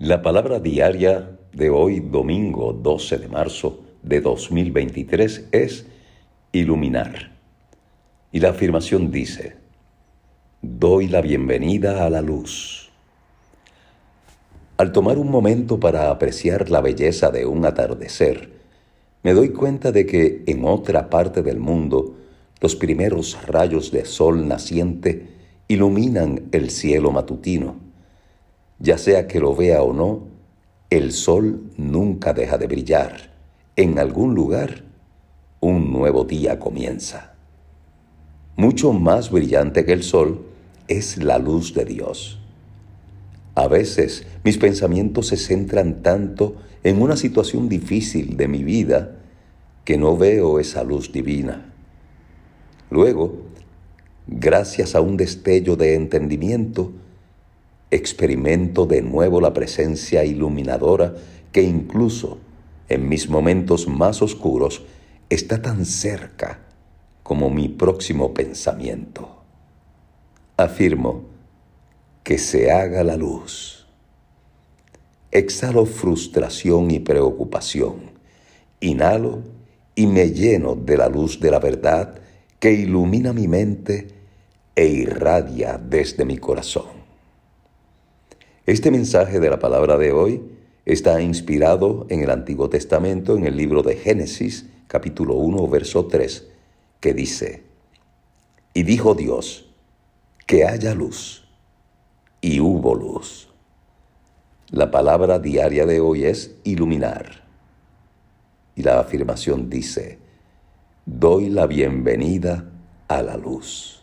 [0.00, 5.86] La palabra diaria de hoy, domingo 12 de marzo de 2023, es
[6.52, 7.32] iluminar.
[8.30, 9.56] Y la afirmación dice,
[10.62, 12.90] doy la bienvenida a la luz.
[14.76, 18.52] Al tomar un momento para apreciar la belleza de un atardecer,
[19.24, 22.14] me doy cuenta de que en otra parte del mundo
[22.60, 25.26] los primeros rayos de sol naciente
[25.66, 27.87] iluminan el cielo matutino
[28.78, 30.26] ya sea que lo vea o no,
[30.90, 33.32] el sol nunca deja de brillar.
[33.76, 34.84] En algún lugar,
[35.60, 37.34] un nuevo día comienza.
[38.56, 40.46] Mucho más brillante que el sol
[40.88, 42.40] es la luz de Dios.
[43.54, 49.16] A veces mis pensamientos se centran tanto en una situación difícil de mi vida
[49.84, 51.72] que no veo esa luz divina.
[52.90, 53.42] Luego,
[54.26, 56.92] gracias a un destello de entendimiento,
[57.90, 61.14] experimento de nuevo la presencia iluminadora
[61.52, 62.38] que incluso
[62.88, 64.84] en mis momentos más oscuros
[65.30, 66.60] está tan cerca
[67.22, 69.42] como mi próximo pensamiento.
[70.56, 71.24] Afirmo
[72.22, 73.86] que se haga la luz.
[75.30, 78.12] Exhalo frustración y preocupación.
[78.80, 79.42] Inhalo
[79.94, 82.14] y me lleno de la luz de la verdad
[82.58, 84.08] que ilumina mi mente
[84.74, 86.97] e irradia desde mi corazón.
[88.68, 90.42] Este mensaje de la palabra de hoy
[90.84, 96.46] está inspirado en el Antiguo Testamento, en el libro de Génesis, capítulo 1, verso 3,
[97.00, 97.62] que dice,
[98.74, 99.70] Y dijo Dios,
[100.46, 101.48] que haya luz,
[102.42, 103.48] y hubo luz.
[104.68, 107.44] La palabra diaria de hoy es iluminar.
[108.76, 110.18] Y la afirmación dice,
[111.06, 112.70] doy la bienvenida
[113.08, 113.97] a la luz.